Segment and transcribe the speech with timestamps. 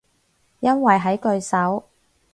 [0.61, 1.83] 因為喺句首